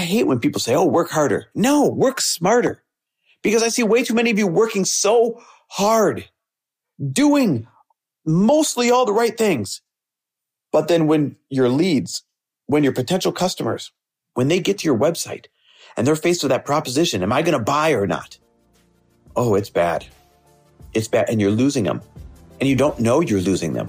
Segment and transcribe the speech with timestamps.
[0.00, 1.50] I hate when people say, oh, work harder.
[1.54, 2.82] No, work smarter.
[3.42, 6.26] Because I see way too many of you working so hard,
[7.12, 7.66] doing
[8.24, 9.82] mostly all the right things.
[10.72, 12.22] But then when your leads,
[12.64, 13.92] when your potential customers,
[14.32, 15.46] when they get to your website
[15.98, 18.38] and they're faced with that proposition, am I going to buy or not?
[19.36, 20.06] Oh, it's bad.
[20.94, 21.28] It's bad.
[21.28, 22.00] And you're losing them.
[22.58, 23.88] And you don't know you're losing them.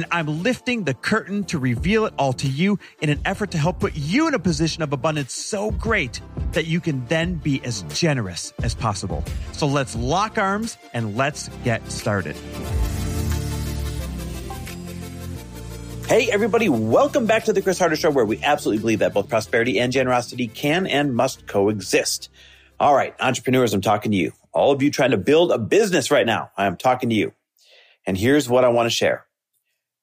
[0.01, 3.59] and I'm lifting the curtain to reveal it all to you in an effort to
[3.59, 6.21] help put you in a position of abundance so great
[6.53, 9.23] that you can then be as generous as possible.
[9.51, 12.35] So let's lock arms and let's get started.
[16.07, 19.29] Hey, everybody, welcome back to the Chris Harder Show, where we absolutely believe that both
[19.29, 22.29] prosperity and generosity can and must coexist.
[22.79, 24.33] All right, entrepreneurs, I'm talking to you.
[24.51, 27.33] All of you trying to build a business right now, I'm talking to you.
[28.07, 29.27] And here's what I want to share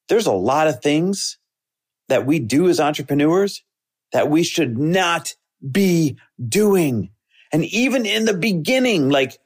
[0.09, 1.39] there's a lot of things
[2.09, 3.63] that we do as entrepreneurs
[4.13, 5.35] that we should not
[5.71, 7.11] be doing.
[7.53, 9.39] And even in the beginning, like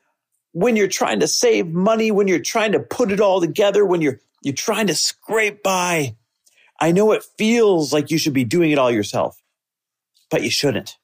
[0.52, 4.00] when you're trying to save money, when you're trying to put it all together, when
[4.00, 6.16] you're, you're trying to scrape by,
[6.80, 9.40] I know it feels like you should be doing it all yourself,
[10.30, 10.96] but you shouldn't.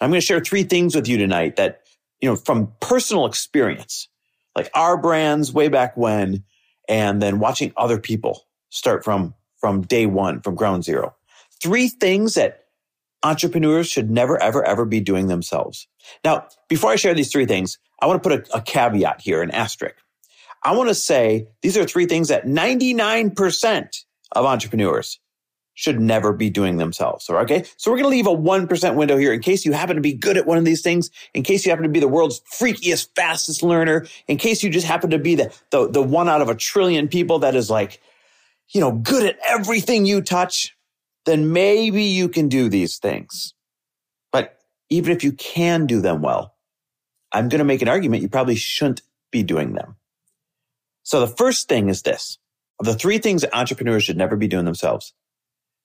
[0.00, 1.82] I'm going to share three things with you tonight that,
[2.20, 4.08] you know, from personal experience,
[4.56, 6.44] like our brands way back when,
[6.88, 8.44] and then watching other people
[8.74, 11.14] start from, from day one, from ground zero.
[11.62, 12.64] Three things that
[13.22, 15.86] entrepreneurs should never, ever, ever be doing themselves.
[16.24, 19.42] Now, before I share these three things, I want to put a, a caveat here,
[19.42, 19.94] an asterisk.
[20.62, 25.20] I want to say these are three things that 99% of entrepreneurs
[25.74, 27.28] should never be doing themselves.
[27.28, 27.64] Okay.
[27.76, 30.12] So we're going to leave a 1% window here in case you happen to be
[30.12, 33.08] good at one of these things, in case you happen to be the world's freakiest,
[33.14, 36.48] fastest learner, in case you just happen to be the, the, the one out of
[36.48, 38.00] a trillion people that is like
[38.74, 40.76] you know, good at everything you touch,
[41.24, 43.54] then maybe you can do these things.
[44.32, 44.58] But
[44.90, 46.54] even if you can do them well,
[47.32, 49.02] I'm going to make an argument you probably shouldn't
[49.32, 49.96] be doing them.
[51.04, 52.38] So the first thing is this
[52.80, 55.14] of the three things that entrepreneurs should never be doing themselves.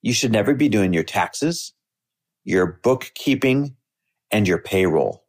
[0.02, 1.74] You should never be doing your taxes,
[2.44, 3.76] your bookkeeping,
[4.32, 5.26] and your payroll.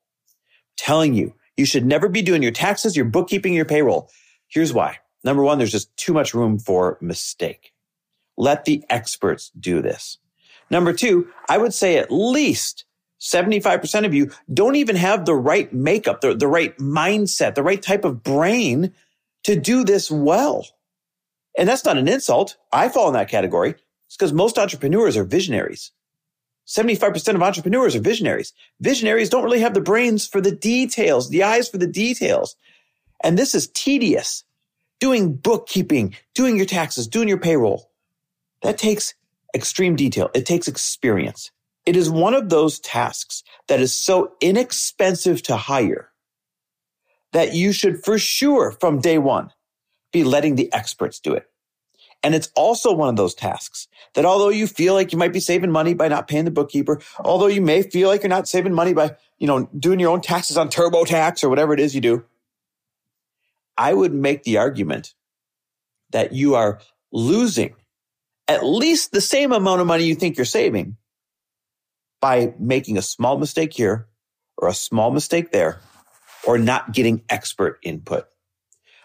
[0.58, 4.10] I'm telling you, you should never be doing your taxes, your bookkeeping, your payroll.
[4.48, 4.98] Here's why.
[5.24, 7.72] Number one, there's just too much room for mistake.
[8.36, 10.18] Let the experts do this.
[10.70, 12.84] Number two, I would say at least
[13.20, 17.82] 75% of you don't even have the right makeup, the, the right mindset, the right
[17.82, 18.94] type of brain
[19.44, 20.66] to do this well.
[21.58, 22.56] And that's not an insult.
[22.72, 23.70] I fall in that category.
[24.06, 25.92] It's because most entrepreneurs are visionaries.
[26.66, 28.52] 75% of entrepreneurs are visionaries.
[28.80, 32.54] Visionaries don't really have the brains for the details, the eyes for the details.
[33.22, 34.44] And this is tedious
[35.00, 37.90] doing bookkeeping, doing your taxes, doing your payroll.
[38.62, 39.14] That takes
[39.54, 40.30] extreme detail.
[40.34, 41.50] It takes experience.
[41.86, 46.10] It is one of those tasks that is so inexpensive to hire
[47.32, 49.50] that you should for sure from day one
[50.12, 51.46] be letting the experts do it.
[52.22, 55.40] And it's also one of those tasks that although you feel like you might be
[55.40, 58.74] saving money by not paying the bookkeeper, although you may feel like you're not saving
[58.74, 62.02] money by, you know, doing your own taxes on TurboTax or whatever it is you
[62.02, 62.24] do,
[63.80, 65.14] I would make the argument
[66.10, 66.80] that you are
[67.10, 67.74] losing
[68.46, 70.98] at least the same amount of money you think you're saving
[72.20, 74.06] by making a small mistake here
[74.58, 75.80] or a small mistake there
[76.46, 78.26] or not getting expert input.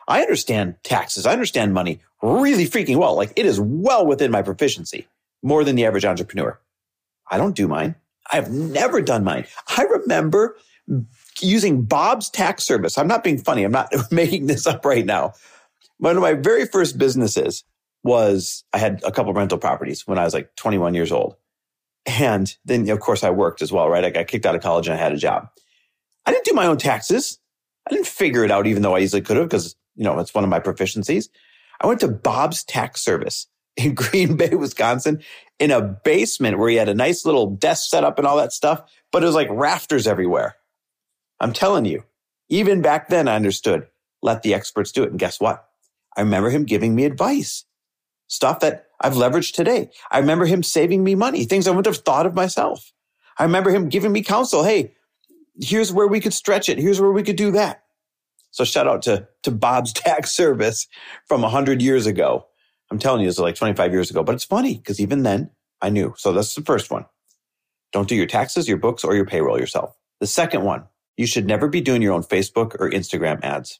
[0.10, 1.26] I understand taxes.
[1.26, 3.16] I understand money really freaking well.
[3.16, 5.08] Like it is well within my proficiency
[5.42, 6.60] more than the average entrepreneur.
[7.32, 7.96] I don't do mine.
[8.30, 9.46] I've never done mine.
[9.78, 10.58] I remember
[11.42, 12.98] using Bob's tax service.
[12.98, 13.64] I'm not being funny.
[13.64, 15.34] I'm not making this up right now.
[15.98, 17.64] One of my very first businesses
[18.04, 21.36] was I had a couple rental properties when I was like 21 years old.
[22.06, 24.06] And then, of course, I worked as well, right?
[24.06, 25.50] I got kicked out of college and I had a job.
[26.26, 27.40] I didn't do my own taxes.
[27.88, 30.34] I didn't figure it out, even though I easily could have, because, you know, it's
[30.34, 31.30] one of my proficiencies.
[31.82, 33.48] I went to Bob's tax service
[33.78, 35.22] in Green Bay, Wisconsin,
[35.60, 38.54] in a basement where he had a nice little desk set up and all that
[38.54, 38.82] stuff,
[39.12, 40.56] but it was like rafters everywhere.
[41.40, 42.04] I'm telling you,
[42.50, 43.88] even back then I understood,
[44.22, 45.12] let the experts do it.
[45.12, 45.66] And guess what?
[46.16, 47.66] I remember him giving me advice,
[48.28, 49.90] stuff that I've leveraged today.
[50.12, 52.92] I remember him saving me money, things I wouldn't have thought of myself.
[53.38, 54.64] I remember him giving me counsel.
[54.64, 54.94] Hey,
[55.60, 56.78] here's where we could stretch it.
[56.78, 57.84] Here's where we could do that.
[58.52, 60.88] So shout out to, to Bob's tax service
[61.28, 62.48] from a hundred years ago.
[62.90, 65.50] I'm telling you, was like 25 years ago, but it's funny because even then
[65.82, 66.14] I knew.
[66.18, 67.06] So that's the first one.
[67.92, 69.96] Don't do your taxes, your books, or your payroll yourself.
[70.20, 70.86] The second one,
[71.18, 73.80] you should never be doing your own Facebook or Instagram ads.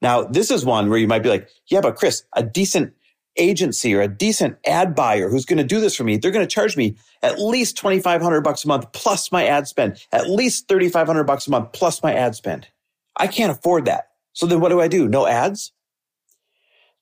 [0.00, 2.94] Now, this is one where you might be like, yeah, but Chris, a decent
[3.38, 6.46] agency or a decent ad buyer who's going to do this for me, they're going
[6.46, 10.68] to charge me at least 2500 bucks a month plus my ad spend, at least
[10.68, 12.68] 3500 bucks a month plus my ad spend.
[13.16, 14.08] I can't afford that.
[14.32, 15.08] So then what do I do?
[15.08, 15.72] No ads?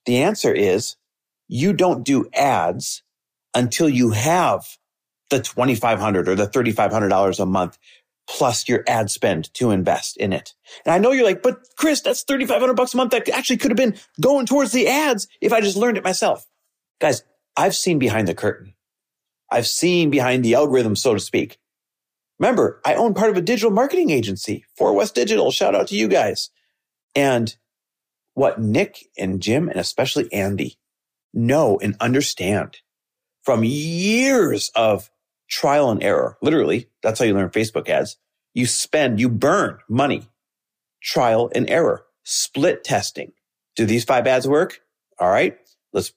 [0.05, 0.95] The answer is
[1.47, 3.03] you don't do ads
[3.53, 4.77] until you have
[5.29, 7.77] the 2500 or the $3500 a month
[8.31, 10.53] plus your ad spend to invest in it.
[10.85, 13.11] And I know you're like, but Chris, that's 3,500 bucks a month.
[13.11, 16.47] That actually could have been going towards the ads if I just learned it myself.
[17.01, 17.23] Guys,
[17.57, 18.73] I've seen behind the curtain.
[19.51, 21.59] I've seen behind the algorithm, so to speak.
[22.39, 25.51] Remember, I own part of a digital marketing agency, Four West Digital.
[25.51, 26.51] Shout out to you guys.
[27.13, 27.53] And
[28.33, 30.77] what Nick and Jim and especially Andy
[31.33, 32.77] know and understand
[33.43, 35.11] from years of
[35.51, 36.37] trial and error.
[36.41, 38.17] Literally, that's how you learn Facebook ads.
[38.53, 40.29] You spend, you burn money,
[41.03, 43.33] trial and error, split testing.
[43.75, 44.81] Do these five ads work?
[45.19, 45.57] All right.
[45.93, 46.13] Let's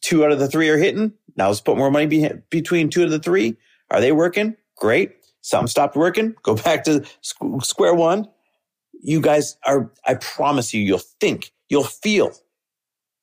[0.00, 1.12] two out of the three are hitting.
[1.36, 3.56] Now let's put more money be, between two of the three.
[3.90, 4.56] Are they working?
[4.76, 5.12] Great.
[5.42, 6.34] Some stopped working.
[6.42, 8.28] Go back to square one.
[9.02, 12.32] You guys are, I promise you, you'll think, you'll feel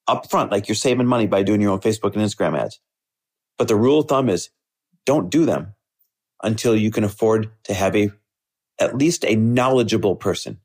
[0.09, 2.79] upfront like you're saving money by doing your own Facebook and Instagram ads.
[3.57, 4.49] But the rule of thumb is
[5.07, 5.73] don't do them
[6.43, 8.11] until you can afford to have a,
[8.79, 10.59] at least a knowledgeable person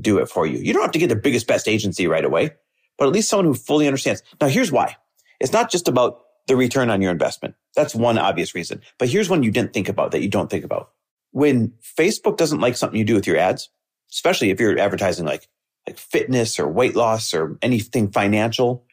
[0.00, 0.58] do it for you.
[0.58, 2.52] You don't have to get the biggest, best agency right away,
[2.96, 4.22] but at least someone who fully understands.
[4.40, 4.96] Now, here's why.
[5.40, 7.56] It's not just about the return on your investment.
[7.76, 8.80] That's one obvious reason.
[8.98, 10.90] But here's one you didn't think about that you don't think about.
[11.32, 13.70] When Facebook doesn't like something you do with your ads,
[14.12, 15.48] especially if you're advertising like,
[15.86, 18.84] like fitness or weight loss or anything financial,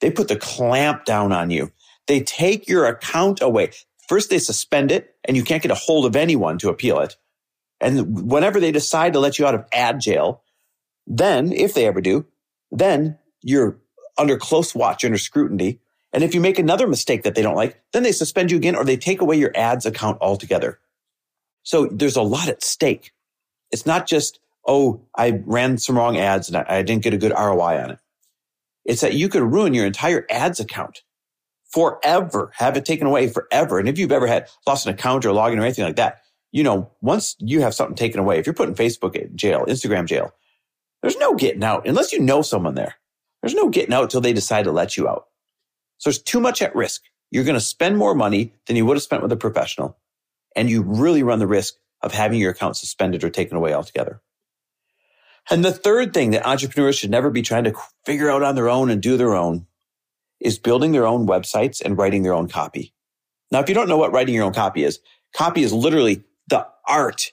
[0.00, 1.72] they put the clamp down on you.
[2.06, 3.72] They take your account away.
[4.08, 7.16] First, they suspend it and you can't get a hold of anyone to appeal it.
[7.80, 10.42] And whenever they decide to let you out of ad jail,
[11.06, 12.26] then if they ever do,
[12.70, 13.78] then you're
[14.16, 15.78] under close watch, under scrutiny.
[16.12, 18.74] And if you make another mistake that they don't like, then they suspend you again
[18.74, 20.80] or they take away your ads account altogether.
[21.62, 23.12] So there's a lot at stake.
[23.70, 27.32] It's not just, oh, I ran some wrong ads and I didn't get a good
[27.32, 27.98] ROI on it.
[28.86, 31.02] It's that you could ruin your entire ads account
[31.68, 33.78] forever, have it taken away forever.
[33.78, 36.62] And if you've ever had lost an account or login or anything like that, you
[36.62, 40.32] know, once you have something taken away, if you're putting Facebook in jail, Instagram jail,
[41.02, 42.96] there's no getting out unless you know someone there.
[43.42, 45.26] There's no getting out till they decide to let you out.
[45.98, 47.02] So there's too much at risk.
[47.30, 49.96] You're going to spend more money than you would have spent with a professional.
[50.56, 54.22] And you really run the risk of having your account suspended or taken away altogether.
[55.50, 57.74] And the third thing that entrepreneurs should never be trying to
[58.04, 59.66] figure out on their own and do their own
[60.40, 62.92] is building their own websites and writing their own copy.
[63.50, 65.00] Now, if you don't know what writing your own copy is,
[65.34, 67.32] copy is literally the art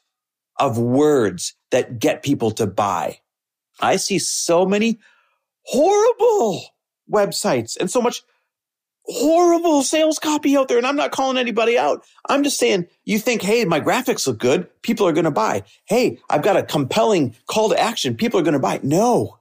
[0.60, 3.20] of words that get people to buy.
[3.80, 5.00] I see so many
[5.64, 6.64] horrible
[7.12, 8.24] websites and so much
[9.08, 10.78] horrible sales copy out there.
[10.78, 12.04] And I'm not calling anybody out.
[12.30, 14.68] I'm just saying you think, Hey, my graphics look good.
[14.82, 15.64] People are going to buy.
[15.86, 18.16] Hey, I've got a compelling call to action.
[18.16, 18.80] People are going to buy.
[18.82, 19.40] No,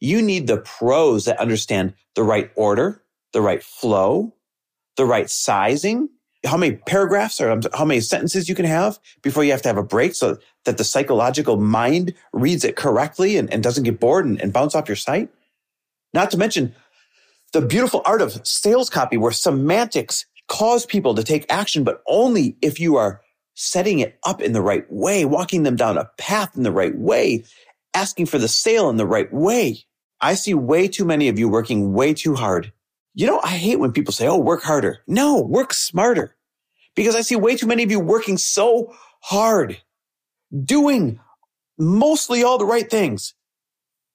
[0.00, 4.34] you need the pros that understand the right order, the right flow,
[4.96, 6.08] the right sizing,
[6.44, 9.68] how many paragraphs or um, how many sentences you can have before you have to
[9.68, 14.00] have a break so that the psychological mind reads it correctly and, and doesn't get
[14.00, 15.28] bored and, and bounce off your site.
[16.14, 16.74] Not to mention
[17.52, 22.56] the beautiful art of sales copy where semantics cause people to take action, but only
[22.62, 23.20] if you are
[23.54, 26.96] setting it up in the right way, walking them down a path in the right
[26.96, 27.42] way,
[27.96, 29.78] asking for the sale in the right way.
[30.20, 32.72] I see way too many of you working way too hard.
[33.14, 34.98] You know, I hate when people say, Oh, work harder.
[35.06, 36.36] No, work smarter
[36.94, 39.78] because I see way too many of you working so hard,
[40.64, 41.20] doing
[41.78, 43.34] mostly all the right things.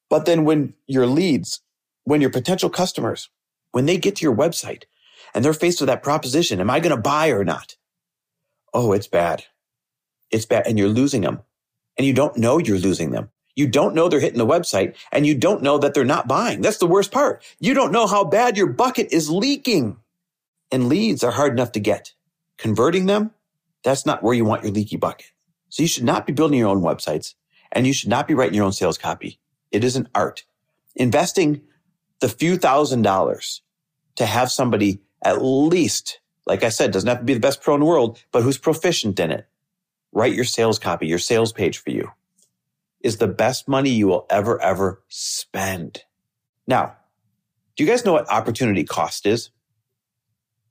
[0.09, 1.61] But then when your leads,
[2.03, 3.29] when your potential customers,
[3.71, 4.83] when they get to your website
[5.33, 7.77] and they're faced with that proposition, am I going to buy or not?
[8.73, 9.45] Oh, it's bad.
[10.29, 10.67] It's bad.
[10.67, 11.41] And you're losing them
[11.97, 13.29] and you don't know you're losing them.
[13.55, 16.61] You don't know they're hitting the website and you don't know that they're not buying.
[16.61, 17.43] That's the worst part.
[17.59, 19.97] You don't know how bad your bucket is leaking.
[20.71, 22.13] And leads are hard enough to get.
[22.57, 23.31] Converting them,
[23.83, 25.27] that's not where you want your leaky bucket.
[25.69, 27.35] So you should not be building your own websites
[27.71, 29.39] and you should not be writing your own sales copy.
[29.71, 30.45] It is an art.
[30.95, 31.61] Investing
[32.21, 33.61] the few thousand dollars
[34.15, 37.75] to have somebody at least, like I said, doesn't have to be the best pro
[37.75, 39.47] in the world, but who's proficient in it.
[40.13, 42.11] Write your sales copy, your sales page for you
[43.03, 46.03] is the best money you will ever, ever spend.
[46.67, 46.95] Now,
[47.75, 49.49] do you guys know what opportunity cost is?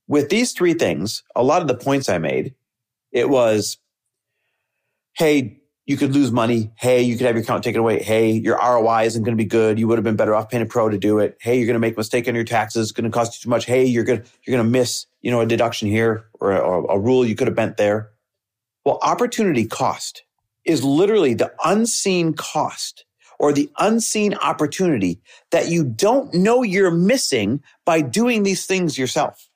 [0.07, 2.55] With these three things, a lot of the points I made,
[3.13, 3.79] it was,
[5.15, 6.71] Hey, you could lose money.
[6.77, 8.01] Hey, you could have your account taken away.
[8.01, 9.79] Hey, your ROI isn't going to be good.
[9.79, 11.37] You would have been better off paying a pro to do it.
[11.41, 12.85] Hey, you're going to make a mistake on your taxes.
[12.85, 13.67] It's going to cost you too much.
[13.67, 16.59] Hey, you're going to, you're going to miss, you know, a deduction here or a,
[16.59, 18.11] or a rule you could have bent there.
[18.85, 20.23] Well, opportunity cost
[20.65, 23.05] is literally the unseen cost
[23.39, 29.49] or the unseen opportunity that you don't know you're missing by doing these things yourself.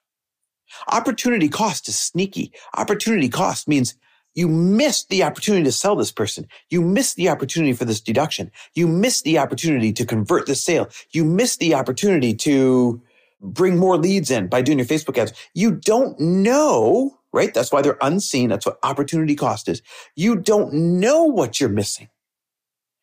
[0.89, 2.53] Opportunity cost is sneaky.
[2.77, 3.95] Opportunity cost means
[4.35, 6.47] you missed the opportunity to sell this person.
[6.69, 8.51] You missed the opportunity for this deduction.
[8.75, 10.89] You missed the opportunity to convert the sale.
[11.13, 13.01] You missed the opportunity to
[13.41, 15.33] bring more leads in by doing your Facebook ads.
[15.55, 17.53] You don't know, right?
[17.53, 18.49] That's why they're unseen.
[18.49, 19.83] That's what opportunity cost is.
[20.15, 22.09] You don't know what you're missing.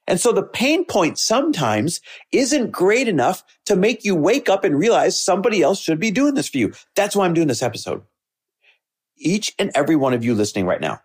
[0.08, 4.78] And so the pain point sometimes isn't great enough to make you wake up and
[4.78, 6.74] realize somebody else should be doing this for you.
[6.96, 8.04] That's why I'm doing this episode.
[9.18, 11.02] Each and every one of you listening right now,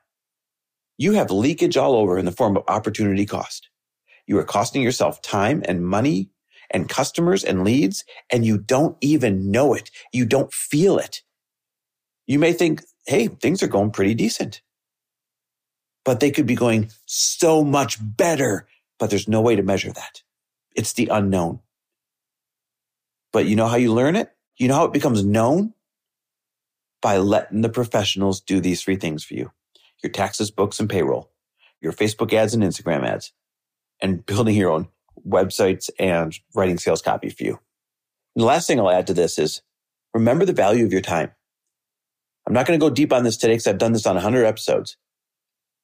[0.97, 3.69] you have leakage all over in the form of opportunity cost.
[4.27, 6.31] You are costing yourself time and money
[6.71, 9.91] and customers and leads, and you don't even know it.
[10.13, 11.23] You don't feel it.
[12.27, 14.61] You may think, hey, things are going pretty decent.
[16.05, 20.23] But they could be going so much better, but there's no way to measure that.
[20.75, 21.61] It's the unknown.
[23.33, 24.31] But you know how you learn it?
[24.57, 25.75] You know how it becomes known?
[27.03, 29.53] By letting the professionals do these three things for you
[30.03, 31.31] your taxes, books, and payroll,
[31.81, 33.33] your Facebook ads and Instagram ads,
[34.01, 34.89] and building your own
[35.27, 37.59] websites and writing sales copy for you.
[38.35, 39.63] And the last thing I'll add to this is
[40.15, 41.33] remember the value of your time.
[42.47, 44.45] I'm not going to go deep on this today because I've done this on 100
[44.45, 44.97] episodes.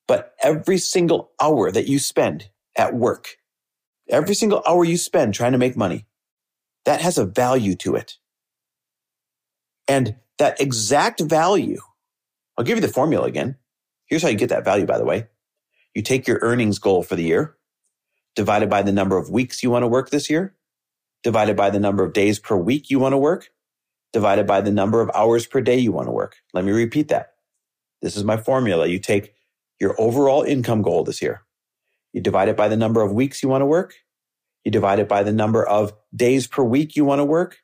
[0.07, 3.37] But every single hour that you spend at work,
[4.09, 6.07] every single hour you spend trying to make money,
[6.85, 8.19] that has a value to it.
[9.88, 11.81] And that exact value,
[12.57, 13.57] I'll give you the formula again.
[14.07, 15.28] Here's how you get that value, by the way.
[15.95, 17.57] You take your earnings goal for the year,
[18.35, 20.54] divided by the number of weeks you want to work this year,
[21.23, 23.51] divided by the number of days per week you want to work,
[24.12, 26.37] divided by the number of hours per day you want to work.
[26.52, 27.33] Let me repeat that.
[28.02, 28.87] This is my formula.
[28.87, 29.35] You take
[29.81, 31.42] your overall income goal this year.
[32.12, 33.95] You divide it by the number of weeks you want to work.
[34.64, 37.59] You divide it by the number of days per week you want to work.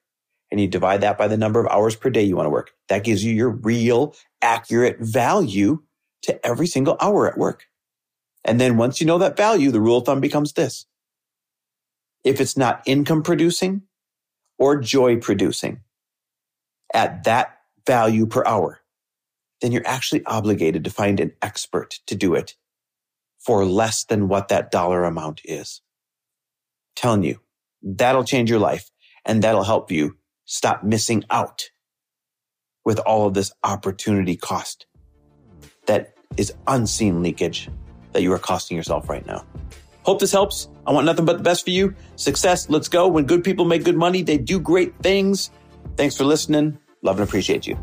[0.51, 2.71] And you divide that by the number of hours per day you want to work.
[2.89, 5.83] That gives you your real accurate value
[6.23, 7.67] to every single hour at work.
[8.45, 10.87] And then once you know that value, the rule of thumb becomes this.
[12.25, 13.83] If it's not income producing
[14.59, 15.81] or joy producing
[16.93, 18.81] at that value per hour,
[19.61, 22.55] then you're actually obligated to find an expert to do it
[23.39, 25.81] for less than what that dollar amount is.
[26.91, 27.41] I'm telling you,
[27.83, 28.91] that'll change your life
[29.25, 31.71] and that'll help you stop missing out
[32.85, 34.87] with all of this opportunity cost
[35.87, 37.69] that is unseen leakage
[38.13, 39.45] that you are costing yourself right now.
[40.03, 40.69] Hope this helps.
[40.87, 41.95] I want nothing but the best for you.
[42.17, 42.71] Success.
[42.71, 43.09] Let's go.
[43.09, 45.51] When good people make good money, they do great things.
[45.97, 46.79] Thanks for listening.
[47.03, 47.79] Love and appreciate you.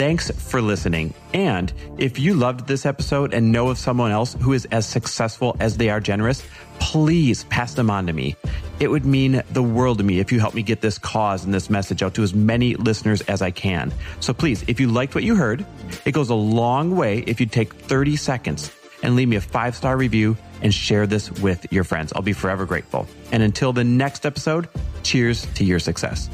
[0.00, 1.12] Thanks for listening.
[1.34, 5.56] And if you loved this episode and know of someone else who is as successful
[5.60, 6.42] as they are generous,
[6.78, 8.34] please pass them on to me.
[8.78, 11.52] It would mean the world to me if you help me get this cause and
[11.52, 13.92] this message out to as many listeners as I can.
[14.20, 15.66] So please, if you liked what you heard,
[16.06, 18.70] it goes a long way if you take 30 seconds
[19.02, 22.12] and leave me a five star review and share this with your friends.
[22.14, 23.06] I'll be forever grateful.
[23.32, 24.68] And until the next episode,
[25.02, 26.28] cheers to your success.